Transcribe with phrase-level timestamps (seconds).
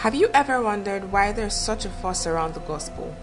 [0.00, 3.14] Have you ever wondered why there's such a fuss around the gospel?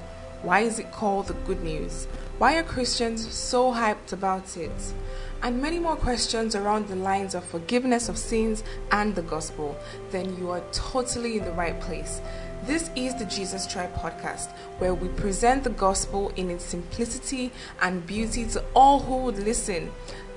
[0.44, 2.06] Why is it called the good news?
[2.38, 4.94] Why are Christians so hyped about it?
[5.42, 9.76] And many more questions around the lines of forgiveness of sins and the gospel,
[10.12, 12.22] then you are totally in the right place.
[12.66, 17.52] This is the Jesus Tribe podcast, where we present the gospel in its simplicity
[17.82, 19.92] and beauty to all who would listen.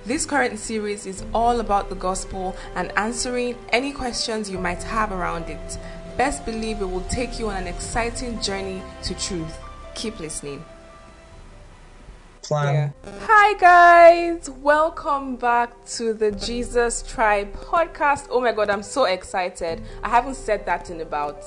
[0.07, 5.13] This current series is all about the gospel and answering any questions you might have
[5.13, 5.79] around it
[6.21, 9.56] best believe it will take you on an exciting journey to truth.
[9.95, 10.62] Keep listening.
[12.42, 12.74] Plan.
[12.74, 13.12] Yeah.
[13.23, 14.51] Hi, guys.
[14.51, 18.27] Welcome back to the Jesus Tribe podcast.
[18.28, 19.80] Oh my God, I'm so excited.
[20.02, 21.42] I haven't said that in about.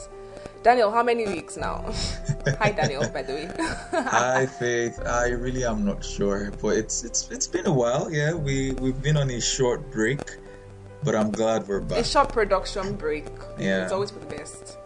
[0.64, 1.86] Daniel, how many weeks now?
[2.58, 3.08] Hi, Daniel.
[3.10, 3.50] By the way.
[3.92, 5.00] Hi, Faith.
[5.06, 8.12] I really am not sure, but it's it's it's been a while.
[8.12, 10.40] Yeah, we we've been on a short break
[11.04, 12.00] but I'm glad we're back.
[12.00, 13.26] A short production break.
[13.60, 13.84] Yeah.
[13.84, 14.78] It's always for the best.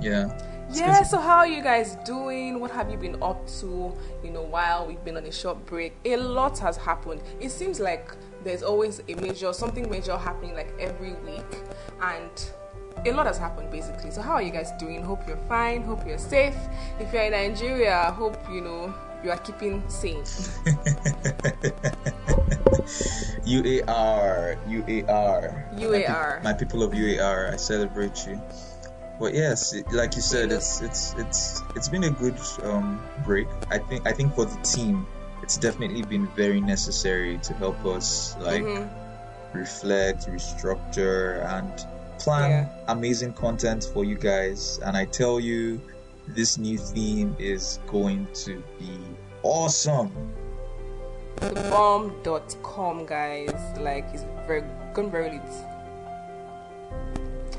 [0.00, 0.38] Yeah.
[0.72, 2.60] yeah, so how are you guys doing?
[2.60, 5.94] What have you been up to, you know, while we've been on a short break?
[6.04, 7.22] A lot has happened.
[7.40, 8.10] It seems like
[8.44, 11.62] there's always a major, something major happening like every week.
[12.02, 12.30] And
[13.06, 14.10] a lot has happened basically.
[14.10, 15.02] So how are you guys doing?
[15.02, 15.82] Hope you're fine.
[15.82, 16.56] Hope you're safe.
[17.00, 18.94] If you're in Nigeria, hope you know
[19.26, 20.22] you are keeping sane.
[23.42, 25.78] UAR, UAR.
[25.80, 26.42] UAR.
[26.44, 28.40] My, my, people of UAR, I celebrate you.
[29.18, 33.48] But yes, it, like you said, it's it's it's it's been a good um, break.
[33.68, 35.06] I think I think for the team,
[35.42, 39.58] it's definitely been very necessary to help us like mm-hmm.
[39.58, 41.72] reflect, restructure, and
[42.18, 42.68] plan yeah.
[42.88, 44.78] amazing content for you guys.
[44.84, 45.80] And I tell you,
[46.28, 48.98] this new theme is going to be
[49.42, 50.10] awesome.
[51.36, 53.78] thebomb.com guys.
[53.78, 55.52] Like it's very gone very lit.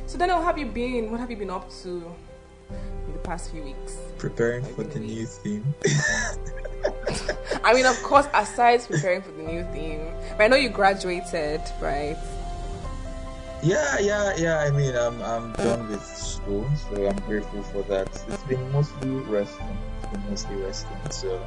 [0.05, 1.11] So then how have you been?
[1.11, 2.03] What have you been up to
[2.69, 3.97] in the past few weeks?
[4.17, 5.65] Preparing for the new theme.
[7.63, 11.61] I mean of course aside preparing for the new theme but i know you graduated
[11.81, 12.17] right
[13.67, 18.07] yeah yeah yeah i mean i'm i'm done with school so i'm grateful for that
[18.07, 21.39] it's been mostly resting it's been mostly resting so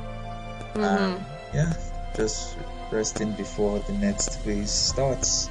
[0.74, 0.84] mm-hmm.
[0.84, 1.72] um, yeah
[2.16, 2.56] just
[2.90, 5.48] resting before the next phase starts.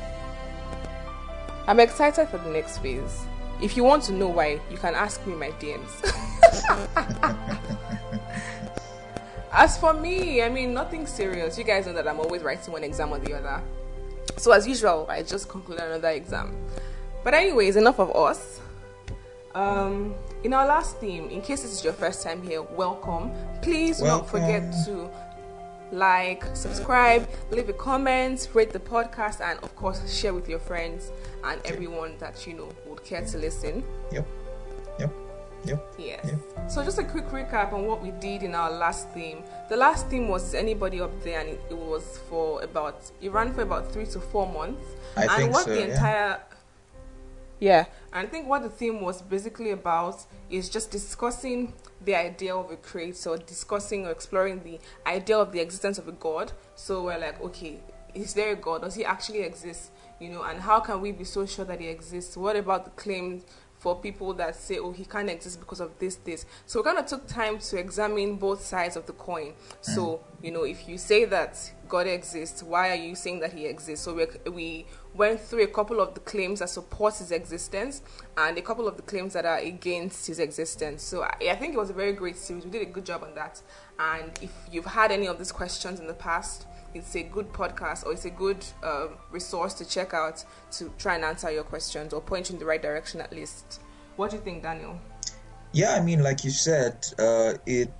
[1.67, 3.25] I'm excited for the next phase.
[3.61, 5.91] If you want to know why, you can ask me my DMs.
[9.51, 11.57] as for me, I mean, nothing serious.
[11.57, 13.61] You guys know that I'm always writing one exam or the other.
[14.39, 16.55] So, as usual, I just concluded another exam.
[17.25, 18.61] But, anyways, enough of us.
[19.53, 23.31] Um, in our last theme, in case this is your first time here, welcome.
[23.61, 24.19] Please welcome.
[24.19, 25.09] not forget to
[25.91, 31.11] like, subscribe, leave a comment, rate the podcast, and of course, share with your friends
[31.43, 33.83] and everyone that you know would care to listen.
[34.13, 34.25] Yep.
[35.65, 35.67] Yep.
[35.67, 35.95] Yep.
[35.99, 36.25] Yes.
[36.25, 36.71] Yep.
[36.71, 39.43] So, just a quick recap on what we did in our last theme.
[39.69, 43.53] The last theme was anybody up there, and it, it was for about it ran
[43.53, 44.85] for about three to four months.
[45.17, 45.93] I and think what so, the yeah.
[45.93, 46.39] entire
[47.59, 52.55] yeah, and I think what the theme was basically about is just discussing the idea
[52.55, 56.53] of a creator, discussing or exploring the idea of the existence of a God.
[56.75, 57.81] So we're like, okay,
[58.13, 58.81] is there a God?
[58.81, 59.91] Does he actually exist?
[60.21, 62.37] You know, and how can we be so sure that he exists?
[62.37, 63.43] What about the claims
[63.79, 66.45] for people that say, oh, he can't exist because of this, this.
[66.65, 69.53] So we kind of took time to examine both sides of the coin.
[69.79, 70.45] So, mm.
[70.45, 74.03] you know, if you say that God exists, why are you saying that he exists?
[74.03, 78.01] So we, we went through a couple of the claims that support his existence
[78.37, 81.01] and a couple of the claims that are against his existence.
[81.01, 82.65] So I, I think it was a very great series.
[82.65, 83.61] We did a good job on that.
[83.97, 88.05] And if you've had any of these questions in the past, it's a good podcast
[88.05, 92.13] or it's a good uh, resource to check out to try and answer your questions
[92.13, 93.81] or point you in the right direction at least.
[94.15, 94.99] What do you think, Daniel?
[95.71, 97.91] Yeah, I mean, like you said, uh, it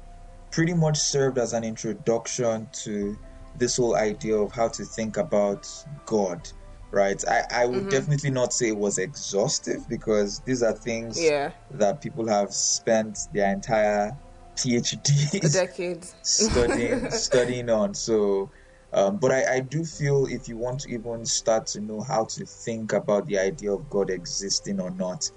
[0.52, 3.18] pretty much served as an introduction to
[3.58, 5.68] this whole idea of how to think about
[6.06, 6.50] God,
[6.92, 7.24] right?
[7.28, 7.90] I, I would mm-hmm.
[7.90, 11.52] definitely not say it was exhaustive because these are things yeah.
[11.72, 14.18] that people have spent their entire
[14.56, 17.94] PhD decades studying studying on.
[17.94, 18.50] So
[18.94, 22.26] um, but I, I do feel if you want to even start to know how
[22.26, 25.30] to think about the idea of God existing or not,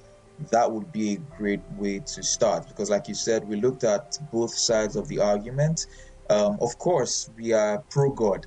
[0.50, 2.66] that would be a great way to start.
[2.68, 5.86] Because, like you said, we looked at both sides of the argument.
[6.30, 8.46] Um, of course, we are pro God,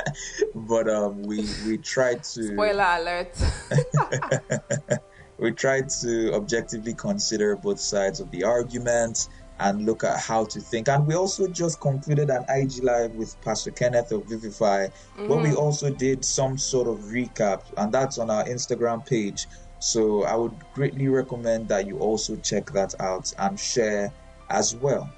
[0.54, 3.36] but um, we we try to spoiler alert.
[5.38, 9.28] we try to objectively consider both sides of the argument
[9.60, 10.88] and look at how to think.
[10.88, 15.28] And we also just concluded an IG live with Pastor Kenneth of Vivify, mm-hmm.
[15.28, 15.58] where we mm-hmm.
[15.58, 19.46] also did some sort of recap, and that's on our Instagram page.
[19.78, 24.12] So I would greatly recommend that you also check that out and share
[24.48, 25.10] as well.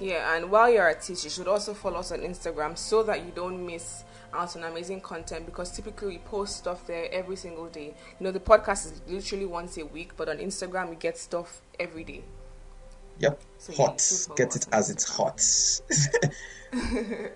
[0.00, 3.24] Yeah, and while you're at it, you should also follow us on Instagram so that
[3.24, 4.04] you don't miss
[4.34, 7.94] out on amazing content because typically we post stuff there every single day.
[8.18, 11.62] You know, the podcast is literally once a week, but on Instagram we get stuff
[11.78, 12.22] every day.
[13.18, 13.40] Yep.
[13.58, 14.26] So hot.
[14.36, 15.40] Get it as it's hot.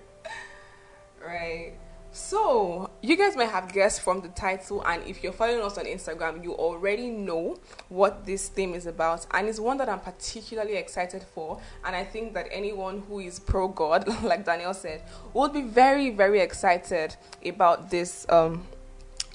[1.24, 1.72] right.
[2.10, 5.84] So, you guys might have guessed from the title, and if you're following us on
[5.84, 7.56] Instagram, you already know
[7.88, 11.60] what this theme is about, and it's one that I'm particularly excited for.
[11.84, 15.02] And I think that anyone who is pro God, like Daniel said,
[15.32, 17.14] will be very, very excited
[17.46, 18.66] about this um,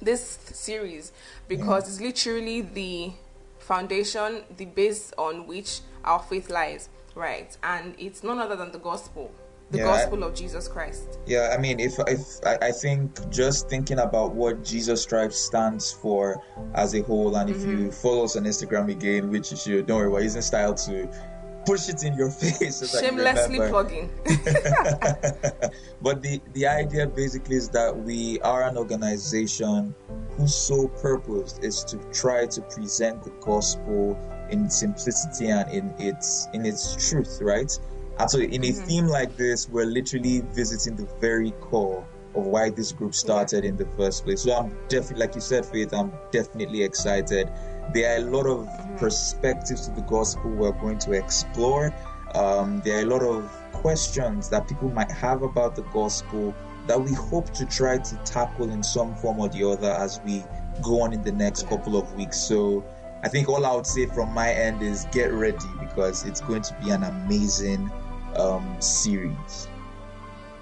[0.01, 1.13] this series
[1.47, 3.13] because it's literally the
[3.59, 7.55] foundation, the base on which our faith lies, right?
[7.63, 9.31] And it's none other than the gospel
[9.73, 11.19] the yeah, gospel of Jesus Christ.
[11.25, 15.91] Yeah, I mean, if if I, I think just thinking about what Jesus Christ stands
[15.91, 16.41] for
[16.75, 17.59] as a whole, and mm-hmm.
[17.59, 17.89] if you mm-hmm.
[17.89, 21.09] follow us on Instagram again, which you should, don't worry, we're using style to
[21.65, 22.77] push it in your face.
[22.77, 24.11] So Shamelessly plugging.
[26.01, 29.95] but the the idea basically is that we are an organization
[30.37, 34.17] whose sole purpose is to try to present the gospel
[34.51, 37.71] in simplicity and in its in its truth, right?
[38.19, 38.85] And so, in a mm-hmm.
[38.85, 42.05] theme like this, we're literally visiting the very core
[42.35, 44.43] of why this group started in the first place.
[44.43, 47.49] So, I'm definitely, like you said, Faith, I'm definitely excited.
[47.93, 48.97] There are a lot of mm-hmm.
[48.97, 51.93] perspectives to the gospel we're going to explore.
[52.35, 56.55] Um, there are a lot of questions that people might have about the gospel
[56.87, 60.43] that we hope to try to tackle in some form or the other as we
[60.81, 62.37] go on in the next couple of weeks.
[62.37, 62.83] So,
[63.23, 66.61] I think all I would say from my end is get ready because it's going
[66.63, 67.89] to be an amazing
[68.39, 69.67] um, series.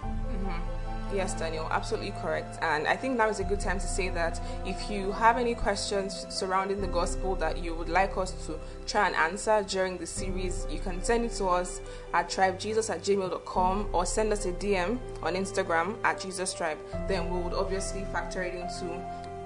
[0.04, 1.16] Mm-hmm.
[1.16, 2.58] Yes, Daniel, absolutely correct.
[2.62, 5.56] And I think now is a good time to say that if you have any
[5.56, 8.58] questions surrounding the gospel that you would like us to
[8.88, 11.82] try and answer during the series, you can send it to us
[12.14, 16.78] at tribejesus at gmail.com or send us a DM on Instagram at Jesus Tribe.
[17.08, 18.94] Then we would obviously factor it into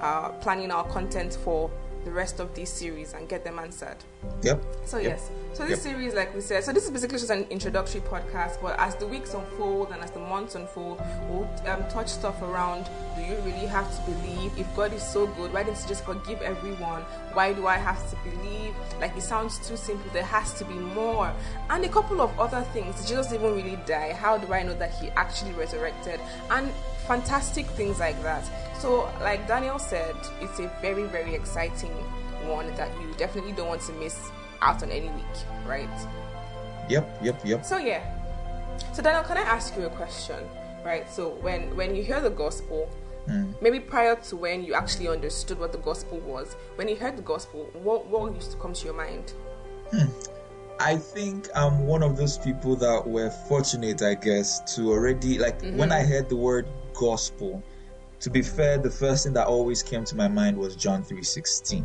[0.01, 1.71] uh, planning our content for
[2.05, 3.97] the rest of this series and get them answered.
[4.43, 4.63] Yep.
[4.85, 5.17] So yep.
[5.17, 5.31] yes.
[5.53, 5.93] So this yep.
[5.93, 8.61] series, like we said, so this is basically just an introductory podcast.
[8.61, 12.87] But as the weeks unfold and as the months unfold, we'll um, touch stuff around:
[13.15, 14.51] Do you really have to believe?
[14.57, 17.01] If God is so good, why didn't He just forgive everyone?
[17.33, 18.73] Why do I have to believe?
[19.01, 20.09] Like it sounds too simple.
[20.13, 21.33] There has to be more,
[21.71, 22.95] and a couple of other things.
[22.97, 24.13] Did Jesus even really die?
[24.13, 26.19] How do I know that He actually resurrected?
[26.51, 26.71] And
[27.07, 28.43] fantastic things like that.
[28.79, 31.91] So, like Daniel said, it's a very, very exciting
[32.47, 34.29] one that you definitely don't want to miss
[34.61, 35.35] out on any week,
[35.65, 35.89] right?
[36.89, 37.65] Yep, yep, yep.
[37.65, 38.03] So yeah.
[38.93, 40.37] So Daniel, can I ask you a question?
[40.83, 41.09] Right.
[41.09, 42.89] So when when you hear the gospel,
[43.27, 43.53] mm.
[43.61, 47.23] maybe prior to when you actually understood what the gospel was, when you heard the
[47.23, 49.33] gospel, what what used to come to your mind?
[49.91, 50.09] Hmm.
[50.79, 55.61] I think I'm one of those people that were fortunate, I guess, to already like
[55.61, 55.77] mm-hmm.
[55.77, 57.63] when I heard the word gospel.
[58.25, 61.21] To be fair, the first thing that always came to my mind was John three
[61.21, 61.83] sixteen,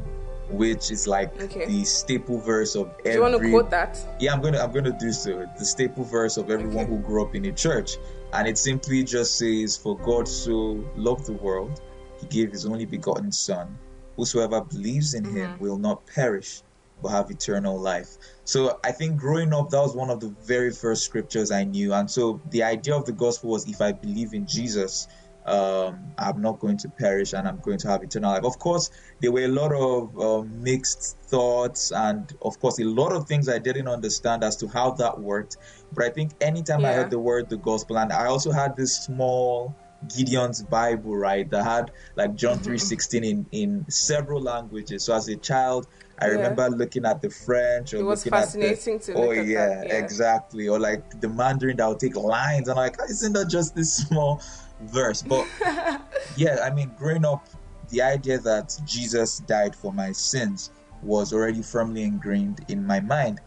[0.48, 1.66] which is like okay.
[1.66, 3.10] the staple verse of every.
[3.10, 4.16] Do you want to quote that?
[4.18, 5.46] Yeah, I'm gonna I'm gonna do so.
[5.58, 6.92] The staple verse of everyone okay.
[6.92, 7.98] who grew up in a church,
[8.32, 11.82] and it simply just says, "For God so loved the world,
[12.22, 13.76] He gave His only begotten Son.
[14.16, 15.36] Whosoever believes in mm-hmm.
[15.36, 16.62] Him will not perish,
[17.02, 20.70] but have eternal life." So I think growing up, that was one of the very
[20.70, 21.92] first scriptures I knew.
[21.92, 25.06] And so the idea of the gospel was if I believe in Jesus,
[25.46, 28.44] um, I'm not going to perish and I'm going to have eternal life.
[28.44, 33.12] Of course, there were a lot of uh, mixed thoughts and, of course, a lot
[33.12, 35.56] of things I didn't understand as to how that worked.
[35.92, 36.90] But I think anytime yeah.
[36.90, 39.74] I heard the word the gospel, and I also had this small
[40.14, 42.64] Gideon's Bible, right, that had like John mm-hmm.
[42.64, 45.04] three sixteen in in several languages.
[45.04, 45.88] So as a child,
[46.20, 46.32] I yeah.
[46.32, 49.86] remember looking at the French or it was looking fascinating at the, oh yeah, that,
[49.88, 53.48] yeah, exactly or like the Mandarin that would take lines and I'm like isn't that
[53.48, 54.42] just this small
[54.82, 55.46] verse but
[56.36, 57.48] yeah I mean growing up
[57.90, 60.70] the idea that Jesus died for my sins
[61.02, 63.40] was already firmly ingrained in my mind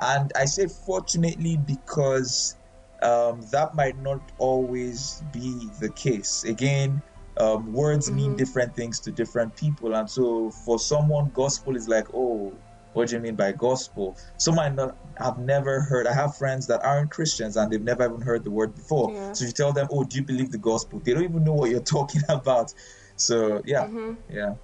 [0.00, 2.56] and I say fortunately because
[3.02, 7.02] um, that might not always be the case again
[7.40, 8.16] um, words mm-hmm.
[8.16, 9.94] mean different things to different people.
[9.94, 12.52] And so for someone, gospel is like, oh,
[12.92, 14.16] what do you mean by gospel?
[14.36, 16.06] Some might not have never heard.
[16.06, 19.12] I have friends that aren't Christians and they've never even heard the word before.
[19.12, 19.32] Yeah.
[19.32, 21.00] So you tell them, oh, do you believe the gospel?
[21.00, 22.74] They don't even know what you're talking about.
[23.16, 24.14] So yeah, mm-hmm.
[24.30, 24.54] yeah,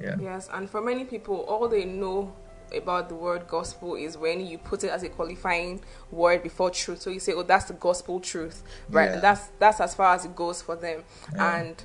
[0.00, 0.16] yeah.
[0.20, 2.34] Yes, and for many people, all they know
[2.76, 7.00] about the word gospel is when you put it as a qualifying word before truth.
[7.00, 9.10] So you say, "Oh, that's the gospel truth," right?
[9.10, 9.20] Yeah.
[9.20, 11.02] that's that's as far as it goes for them.
[11.34, 11.56] Yeah.
[11.56, 11.82] And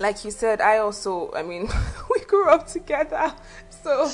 [0.00, 1.68] like you said, I also, I mean,
[2.28, 3.32] grew up together.
[3.82, 4.10] So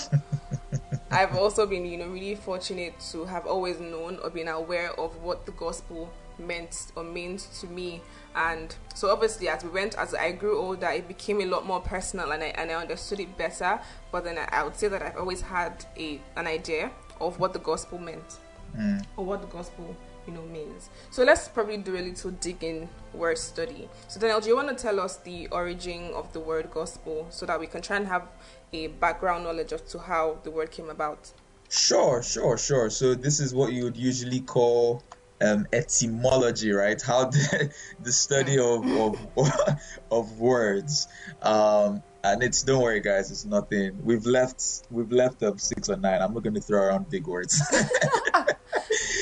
[1.11, 5.23] I've also been, you know, really fortunate to have always known or been aware of
[5.23, 8.03] what the gospel meant or means to me.
[8.35, 11.81] And so obviously as we went, as I grew older, it became a lot more
[11.81, 13.81] personal and I, and I understood it better.
[14.13, 16.91] But then I, I would say that I've always had a, an idea
[17.21, 18.39] of what the gospel meant
[18.77, 19.05] Mm.
[19.17, 19.95] or what the gospel
[20.27, 20.91] you know means.
[21.11, 23.89] So let's probably do a little digging word study.
[24.09, 27.47] So Daniel, do you want to tell us the origin of the word gospel so
[27.47, 28.29] that we can try and have
[28.73, 31.33] a background knowledge of to how the word came about?
[31.69, 32.91] Sure, sure, sure.
[32.91, 35.03] So this is what you would usually call
[35.41, 37.01] um, etymology, right?
[37.01, 39.19] How the, the study of of,
[40.11, 41.09] of words.
[41.43, 43.99] Um, and it's don't worry, guys, it's nothing.
[44.03, 46.23] We've left we've left up six or nine.
[46.23, 47.63] I'm not going to throw around big words.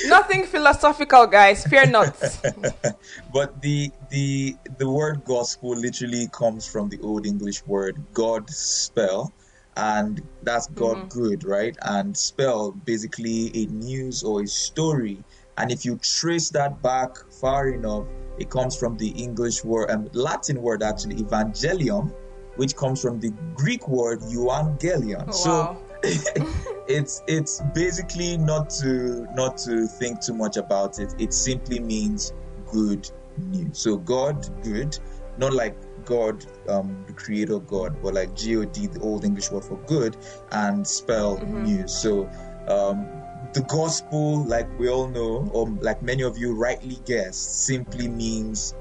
[0.05, 1.65] Nothing philosophical, guys.
[1.65, 2.13] Fear not.
[3.33, 9.33] but the the the word gospel literally comes from the old English word God spell,
[9.77, 11.75] and that's God good, right?
[11.81, 15.23] And spell basically a news or a story.
[15.57, 18.05] And if you trace that back far enough,
[18.39, 22.11] it comes from the English word, um, Latin word actually, evangelium,
[22.55, 25.25] which comes from the Greek word euangelion.
[25.27, 25.77] Oh, so wow.
[26.87, 31.13] it's it's basically not to not to think too much about it.
[31.19, 32.33] It simply means
[32.71, 33.79] good news.
[33.79, 34.97] So God good,
[35.37, 35.75] not like
[36.05, 40.17] God, um, the creator God, but like God, the old English word for good,
[40.51, 41.93] and spell news.
[41.93, 42.25] So
[42.67, 43.07] um,
[43.53, 48.75] the gospel, like we all know, or like many of you rightly guessed, simply means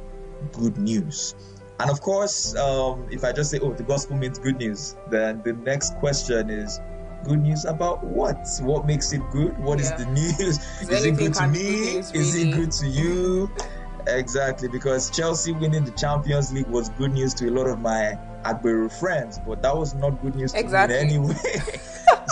[0.52, 1.34] good news.
[1.80, 5.42] And of course, um, if I just say, oh, the gospel means good news, then
[5.44, 6.78] the next question is,
[7.24, 8.46] good news about what?
[8.62, 9.56] What makes it good?
[9.58, 9.96] What is Yeah.
[9.98, 10.38] the news?
[10.40, 11.94] Is, it good to me?
[11.94, 13.50] news, Is it good to you?
[14.06, 18.18] Exactly, because Chelsea winning the Champions League was good news to a lot of my
[18.44, 21.34] Agbero friends, but that was not good news to me in any way.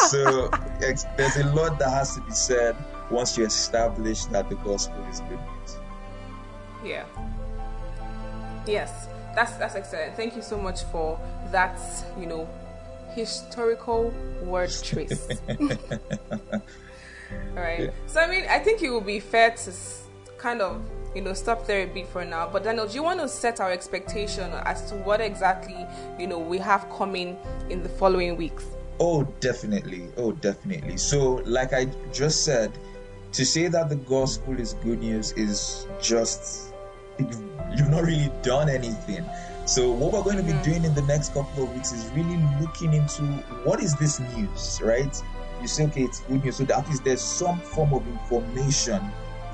[0.09, 2.75] so there's a lot that has to be said
[3.11, 5.76] once you establish that the gospel is good news.
[6.85, 7.04] Yeah.
[8.66, 10.16] Yes, that's that's excellent.
[10.16, 11.18] Thank you so much for
[11.52, 11.78] that.
[12.18, 12.49] You know,
[13.14, 14.12] historical
[14.43, 15.29] word trace.
[17.57, 17.93] All right.
[18.07, 19.73] So I mean, I think it would be fair to
[20.38, 20.83] kind of
[21.14, 22.49] you know stop there a bit for now.
[22.49, 25.87] But Daniel, do you want to set our expectation as to what exactly
[26.19, 27.37] you know we have coming
[27.69, 28.67] in the following weeks?
[29.00, 30.09] Oh, definitely.
[30.19, 30.99] Oh, definitely.
[30.99, 32.71] So, like I just said,
[33.33, 36.75] to say that the gospel is good news is just
[37.19, 37.43] you've,
[37.76, 39.25] you've not really done anything.
[39.71, 40.62] So, what we're going to be mm-hmm.
[40.65, 43.23] doing in the next couple of weeks is really looking into
[43.62, 45.17] what is this news, right?
[45.62, 46.57] You say, okay, it's good news.
[46.57, 49.00] So, that is there's some form of information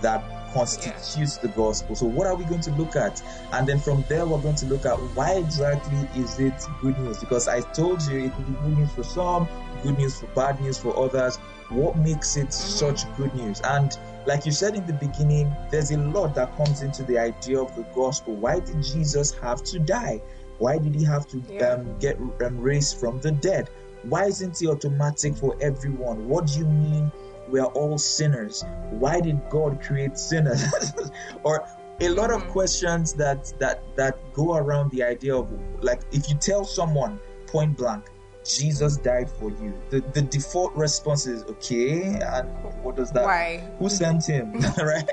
[0.00, 1.94] that constitutes the gospel.
[1.94, 3.22] So, what are we going to look at?
[3.52, 7.18] And then from there, we're going to look at why exactly is it good news?
[7.18, 9.46] Because I told you it could be good news for some,
[9.82, 11.36] good news for bad news for others.
[11.68, 12.52] What makes it mm-hmm.
[12.52, 13.60] such good news?
[13.64, 13.94] And
[14.26, 17.74] like you said in the beginning, there's a lot that comes into the idea of
[17.76, 18.34] the gospel.
[18.34, 20.20] Why did Jesus have to die?
[20.58, 21.74] Why did he have to Yeah.
[21.74, 23.70] um, get um, raised from the dead?
[24.02, 26.28] Why isn't he automatic for everyone?
[26.28, 27.10] What do you mean
[27.48, 28.64] we are all sinners?
[28.90, 30.62] Why did God create sinners?
[31.44, 31.66] or
[32.00, 35.48] a lot of questions that that that go around the idea of
[35.82, 38.04] like if you tell someone point blank
[38.46, 39.74] Jesus died for you.
[39.90, 42.48] The the default response is okay, and
[42.82, 43.24] what does that?
[43.24, 43.62] Why?
[43.78, 44.52] Who sent him?
[44.78, 45.08] right?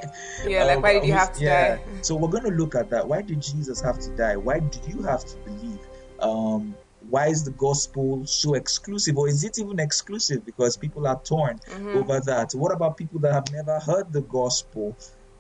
[0.46, 1.76] Yeah, like Um, why did you have to yeah.
[1.78, 1.82] die?
[2.02, 3.08] So we're going to look at that.
[3.08, 4.36] Why did Jesus have to die?
[4.38, 5.80] Why do you have to believe?
[6.20, 6.76] Um,
[7.10, 10.46] why is the gospel so exclusive, or is it even exclusive?
[10.46, 11.98] Because people are torn Mm-hmm.
[11.98, 12.52] over that.
[12.54, 14.96] What about people that have never heard the gospel?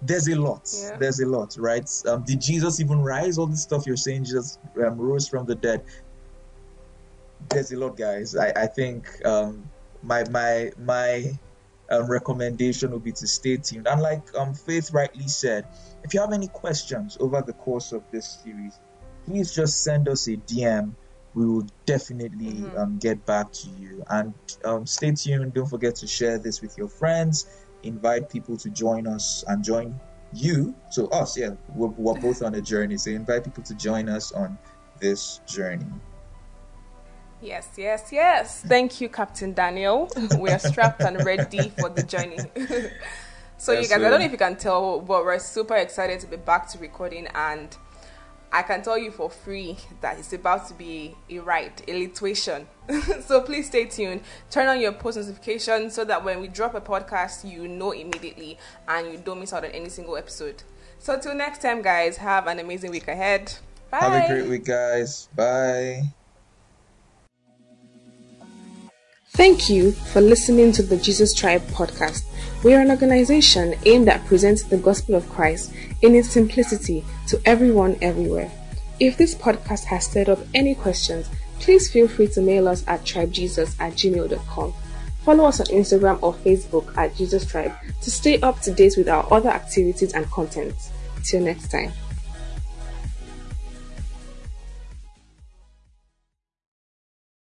[0.06, 0.70] There's a lot.
[0.78, 0.98] Yeah.
[0.98, 1.90] There's a lot, right?
[2.06, 3.38] Um, did Jesus even rise?
[3.38, 5.86] All this stuff you're saying, Jesus um, rose from the dead.
[7.50, 8.36] There's a lot, guys.
[8.36, 9.70] I, I think um,
[10.02, 11.38] my my my
[11.90, 13.88] um, recommendation would be to stay tuned.
[13.88, 15.66] And like um, Faith rightly said,
[16.04, 18.80] if you have any questions over the course of this series,
[19.26, 20.94] please just send us a DM.
[21.36, 24.04] We will definitely um, get back to you.
[24.10, 24.34] And
[24.66, 25.54] um, stay tuned.
[25.54, 27.48] Don't forget to share this with your friends.
[27.84, 30.00] Invite people to join us and join
[30.34, 30.76] you.
[30.92, 32.98] So us, yeah, we're, we're both on a journey.
[32.98, 34.58] So invite people to join us on
[35.00, 35.88] this journey.
[37.44, 38.62] Yes, yes, yes.
[38.62, 40.10] Thank you, Captain Daniel.
[40.40, 42.38] We are strapped and ready for the journey.
[43.58, 46.22] so, Yes, you guys, I don't know if you can tell, but we're super excited
[46.22, 47.76] to be back to recording, and
[48.54, 52.66] I can tell you for free that it's about to be a ride, a lituation.
[53.24, 54.22] so, please stay tuned.
[54.50, 58.58] Turn on your post notifications so that when we drop a podcast, you know immediately
[58.88, 60.64] and you don't miss out on any single episode.
[61.00, 63.54] So, till next time, guys, have an amazing week ahead.
[63.92, 63.98] Bye.
[64.00, 65.28] Have a great week, guys.
[65.36, 66.04] Bye.
[69.34, 72.24] Thank you for listening to the Jesus Tribe podcast.
[72.64, 75.74] We are an organization aimed at presenting the gospel of Christ
[76.04, 78.52] in its simplicity to everyone everywhere.
[79.00, 83.06] If this podcast has stirred up any questions, please feel free to mail us at
[83.06, 84.74] tribejesus at gmail.com.
[85.24, 87.74] Follow us on Instagram or Facebook at Jesus Tribe
[88.04, 90.76] to stay up to date with our other activities and content.
[91.24, 91.92] Till next time.